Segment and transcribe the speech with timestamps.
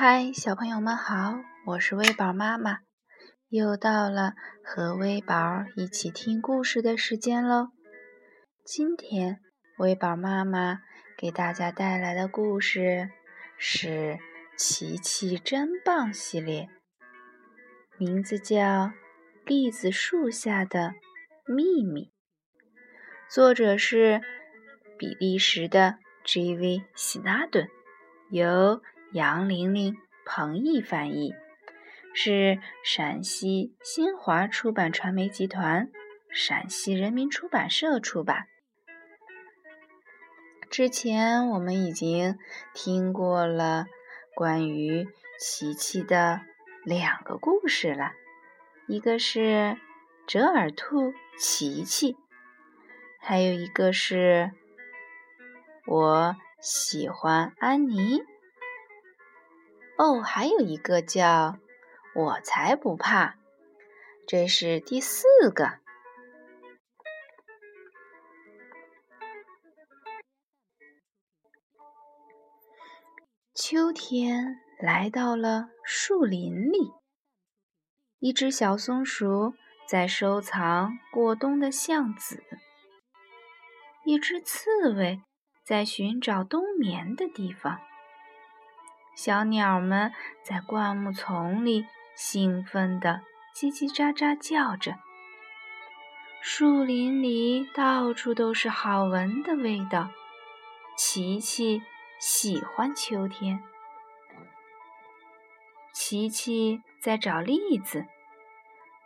[0.00, 2.78] 嗨，小朋友们好，我是微宝妈妈，
[3.48, 7.70] 又到了和微宝一起听故事的时间喽。
[8.64, 9.40] 今天
[9.76, 10.82] 微宝妈妈
[11.16, 13.10] 给大家带来的故事
[13.56, 13.88] 是
[14.56, 16.68] 《奇奇真棒》系列，
[17.98, 18.54] 名字叫
[19.44, 20.94] 《栗子树下的
[21.44, 22.02] 秘密》，
[23.28, 24.20] 作者是
[24.96, 26.84] 比利时的 J.V.
[26.94, 27.66] 希纳顿，
[28.30, 28.80] 由。
[29.12, 31.34] 杨玲玲、彭毅翻译，
[32.12, 35.90] 是陕西新华出版传媒集团、
[36.30, 38.48] 陕西人民出版社出版。
[40.68, 42.38] 之前我们已经
[42.74, 43.86] 听过了
[44.34, 45.08] 关于
[45.40, 46.42] 琪琪的
[46.84, 48.12] 两个故事了，
[48.86, 49.78] 一个是
[50.26, 52.14] 折耳兔琪琪，
[53.18, 54.52] 还有一个是
[55.86, 58.22] 我喜欢安妮。
[59.98, 61.58] 哦，还有一个叫
[62.14, 63.36] “我才不怕”，
[64.28, 65.80] 这是第四个。
[73.52, 76.92] 秋天来到了树林里，
[78.20, 79.54] 一只小松鼠
[79.88, 82.44] 在收藏过冬的橡子，
[84.04, 85.20] 一只刺猬
[85.64, 87.80] 在寻找冬眠的地方。
[89.18, 90.12] 小鸟们
[90.44, 93.20] 在灌木丛里兴奋地
[93.52, 94.94] 叽叽喳喳叫着。
[96.40, 100.10] 树林里到处都是好闻的味道。
[100.96, 101.82] 琪琪
[102.20, 103.60] 喜欢秋天。
[105.92, 108.06] 琪琪在找栗子，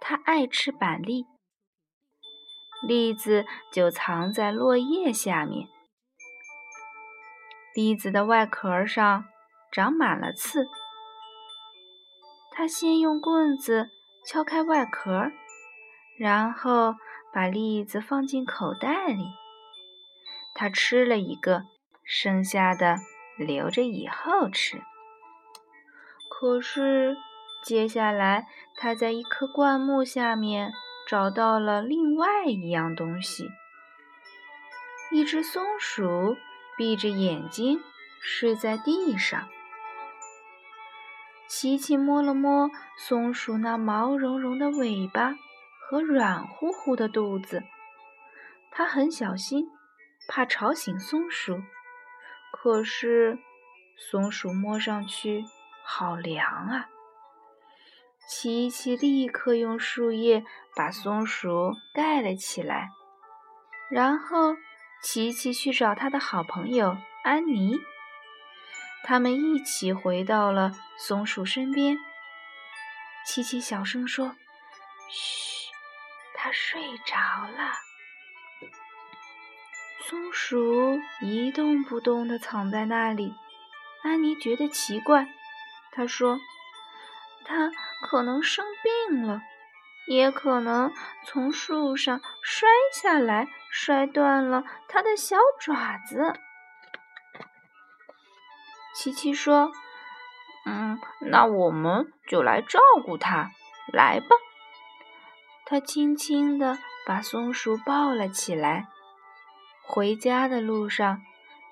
[0.00, 1.24] 它爱吃板栗。
[2.82, 5.68] 栗子就藏在落叶下面。
[7.76, 9.26] 栗子的外壳上。
[9.70, 10.68] 长满了刺，
[12.50, 13.90] 他先用棍子
[14.26, 15.30] 敲开外壳，
[16.18, 16.96] 然后
[17.32, 19.24] 把栗子放进口袋里。
[20.54, 21.66] 他吃了一个，
[22.04, 22.98] 剩下的
[23.38, 24.82] 留着以后吃。
[26.28, 27.16] 可是，
[27.62, 30.72] 接下来他在一棵灌木下面
[31.06, 33.48] 找到了另外一样东西——
[35.12, 36.36] 一只松鼠
[36.76, 37.80] 闭着眼睛
[38.20, 39.48] 睡在地上。
[41.50, 45.34] 琪琪摸了摸松鼠那毛茸茸的尾巴
[45.80, 47.64] 和软乎乎的肚子，
[48.70, 49.66] 它很小心，
[50.28, 51.60] 怕吵醒松鼠。
[52.52, 53.36] 可是
[53.96, 55.44] 松鼠摸上去
[55.84, 56.86] 好凉啊！
[58.28, 60.44] 琪琪立刻用树叶
[60.76, 62.90] 把松鼠盖了起来，
[63.90, 64.54] 然后
[65.02, 67.80] 琪琪去找他的好朋友安妮。
[69.10, 71.98] 他们一起回到了松鼠身边。
[73.26, 74.36] 琪琪小声说
[75.10, 75.68] ：“嘘，
[76.36, 77.72] 它睡着了。”
[80.06, 83.34] 松鼠一动不动地躺在那里。
[84.04, 85.26] 安妮觉得奇怪，
[85.90, 86.38] 她说
[87.44, 87.72] ：“它
[88.06, 88.64] 可能生
[89.08, 89.42] 病了，
[90.06, 90.92] 也可能
[91.26, 96.32] 从树上摔下来，摔断了它的小爪子。”
[99.02, 99.72] 琪琪说
[100.66, 103.50] ：“嗯，那我们就来照顾它，
[103.90, 104.26] 来吧。”
[105.64, 108.88] 他轻轻地把松鼠抱了起来。
[109.82, 111.22] 回家的路上，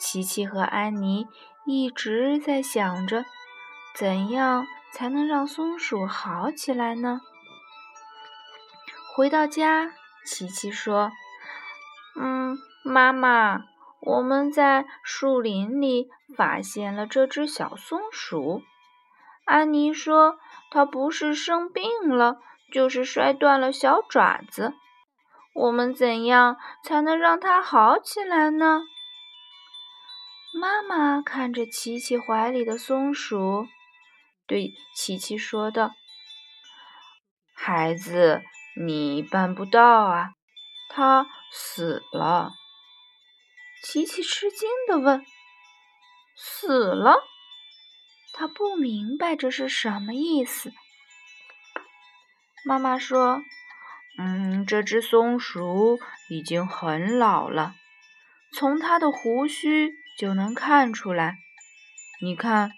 [0.00, 1.28] 琪琪和安妮
[1.64, 3.24] 一直在想着，
[3.94, 7.20] 怎样才能让松鼠好起来呢？
[9.14, 9.92] 回到家，
[10.26, 11.12] 琪琪说
[12.18, 13.62] ：“嗯，妈妈。”
[14.04, 18.62] 我们在树林里发现了这只小松鼠。
[19.44, 20.40] 安妮说
[20.72, 22.38] ：“它不是生病了，
[22.72, 24.74] 就是摔断了小爪子。
[25.54, 28.80] 我们怎样才能让它好起来呢？”
[30.60, 33.66] 妈妈看着琪琪怀里的松鼠，
[34.48, 35.92] 对琪琪说道
[37.54, 38.42] ：“孩子，
[38.84, 40.30] 你办不到啊，
[40.88, 42.50] 它死了。”
[43.82, 45.24] 琪琪吃惊地问
[46.36, 47.16] ：“死了？”
[48.32, 50.72] 他不明白这是什么意思。
[52.64, 53.42] 妈妈说
[54.18, 55.98] ：“嗯，这只松鼠
[56.30, 57.74] 已经很老了，
[58.54, 61.38] 从它的胡须就能看出来。
[62.20, 62.70] 你看，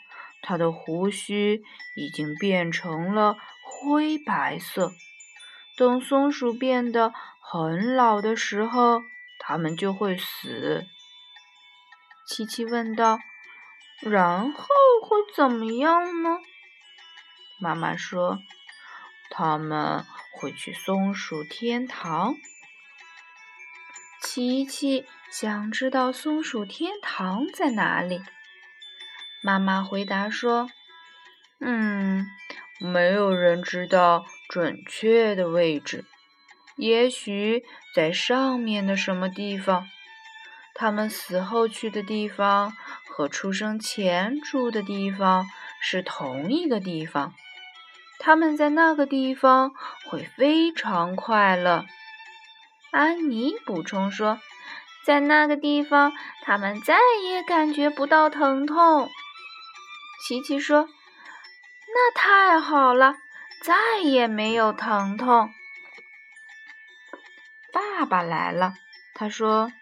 [0.42, 1.62] 它的胡须
[1.96, 4.92] 已经变成了灰白色。
[5.76, 9.02] 等松鼠变得很老的时候，
[9.38, 10.86] 它们就会死。”
[12.26, 13.18] 琪琪问道
[14.00, 14.66] ：“然后
[15.02, 16.38] 会怎么样呢？
[17.60, 18.38] 妈妈说
[19.30, 22.36] ：“他们会去松鼠天堂。”
[24.22, 28.22] 琪琪想知道松鼠天堂在哪里。
[29.42, 30.70] 妈妈回答说
[31.60, 32.26] ：“嗯，
[32.80, 36.06] 没有人知道准确的位置，
[36.76, 37.62] 也许
[37.94, 39.86] 在上面的什么地方。
[40.74, 42.72] 他们死后去的地方
[43.08, 45.46] 和出生前住的地方
[45.80, 47.32] 是同一个地方。
[48.18, 49.72] 他们在那个地方
[50.06, 51.84] 会非常快乐。”
[52.90, 54.40] 安妮补充说
[55.04, 56.12] ：“在那个地方，
[56.42, 59.10] 他们再也感觉不到疼痛。”
[60.26, 60.88] 琪琪说
[61.92, 63.16] ：“那太好了，
[63.62, 65.52] 再也没有疼痛。”
[67.72, 68.74] 爸爸来了，
[69.14, 69.72] 他说：“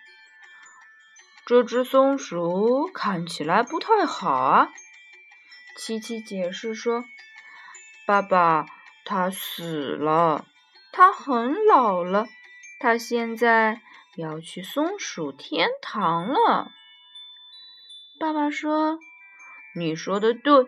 [1.44, 4.70] 这只松鼠看起来不太好啊。”
[5.76, 7.04] 琪琪解释说
[8.06, 8.66] ：“爸爸，
[9.04, 10.46] 它死了，
[10.92, 12.26] 它很老了。”
[12.78, 13.80] 他现在
[14.16, 16.72] 要去松鼠天堂了。
[18.18, 18.98] 爸爸说
[19.76, 20.66] ：“你说的对，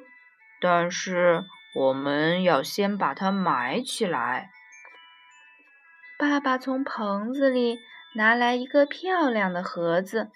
[0.60, 1.44] 但是
[1.74, 4.52] 我们要先把它埋起来。”
[6.16, 7.80] 爸爸从棚子里
[8.14, 10.30] 拿来一个漂亮的盒子，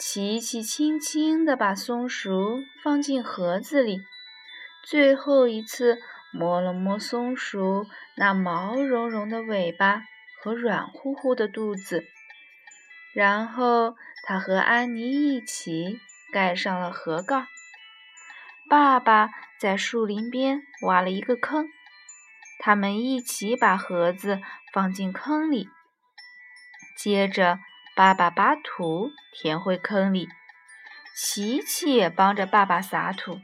[0.00, 4.00] 琪琪轻轻地把松鼠放进盒子里，
[4.82, 5.98] 最后一次
[6.32, 7.86] 摸了摸松鼠
[8.16, 10.04] 那毛茸茸的尾巴。
[10.42, 12.06] 和软乎乎的肚子，
[13.12, 16.00] 然后他和安妮一起
[16.32, 17.46] 盖上了盒盖。
[18.70, 21.68] 爸爸在树林边挖了一个坑，
[22.58, 24.40] 他们一起把盒子
[24.72, 25.68] 放进坑里。
[26.96, 27.58] 接着，
[28.00, 30.26] 爸爸把土填回坑里，
[31.14, 33.42] 琪琪也帮着爸爸撒土。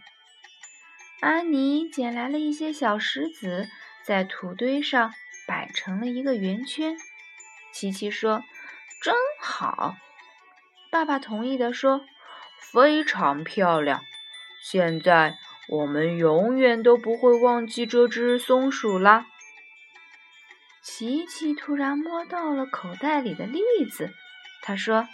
[1.20, 3.68] 安妮捡来了一些小石子，
[4.02, 5.12] 在土堆上。
[5.46, 6.96] 摆成了一个圆圈，
[7.70, 8.42] 琪琪说
[9.02, 9.94] ：“真好。”
[10.90, 12.00] 爸爸同意的说
[12.72, 14.00] ：“非常漂亮。
[14.62, 15.36] 现在
[15.68, 19.26] 我们永远都不会忘记这只松鼠啦。”
[20.82, 23.60] 琪琪突然摸到了口袋里的栗
[23.92, 24.14] 子，
[24.66, 25.08] 他说：“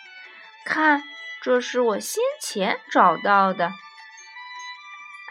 [0.65, 1.05] 看，
[1.43, 3.71] 这是我先前找到的。”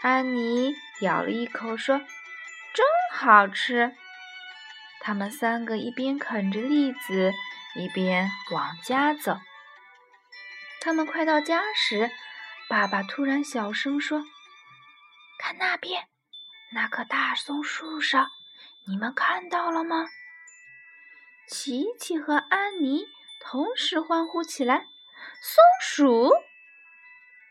[0.00, 1.98] 安妮咬了一口，说
[2.72, 3.96] ：“真好吃。”
[5.02, 7.32] 他们三个一边啃着栗子，
[7.74, 9.40] 一边往家走。
[10.80, 12.08] 他们快到家时，
[12.68, 14.22] 爸爸突然小声说
[15.40, 16.06] ：“看那边，
[16.72, 18.28] 那棵大松树上，
[18.86, 20.06] 你们看到了吗？”
[21.50, 23.04] 琪琪和安妮
[23.44, 24.86] 同时欢呼起来
[25.42, 26.30] ：“松鼠！”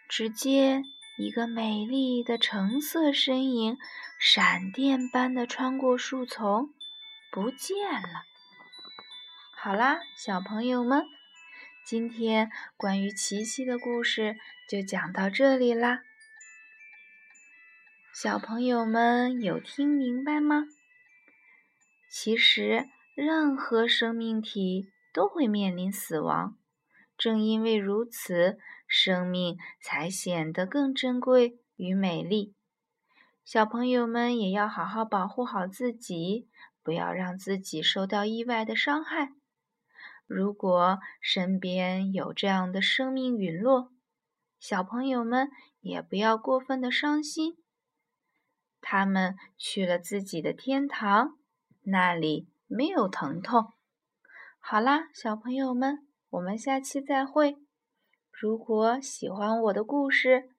[0.09, 0.83] 只见
[1.17, 3.77] 一个美丽的橙色身影，
[4.19, 6.73] 闪电般的穿过树丛。
[7.31, 8.23] 不见了。
[9.55, 11.05] 好啦，小朋友们，
[11.85, 16.01] 今天关于琪琪的故事就讲到这里啦。
[18.13, 20.65] 小朋友们有听明白吗？
[22.09, 26.57] 其实，任何生命体都会面临死亡，
[27.17, 32.55] 正因为如此，生命才显得更珍贵与美丽。
[33.43, 36.47] 小朋友们也要好好保护好自己。
[36.83, 39.33] 不要让自己受到意外的伤害。
[40.25, 43.91] 如果身边有这样的生命陨落，
[44.59, 47.57] 小朋友们也不要过分的伤心。
[48.81, 51.37] 他们去了自己的天堂，
[51.83, 53.73] 那里没有疼痛。
[54.63, 57.57] 好啦，小朋友们，我们下期再会。
[58.31, 60.51] 如果喜欢我的故事，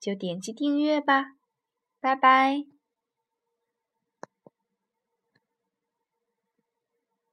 [0.00, 1.36] 就点击订阅吧。
[2.00, 2.71] 拜拜。